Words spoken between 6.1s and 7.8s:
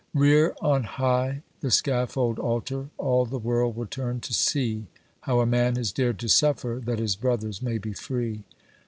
to suffer that his brothers may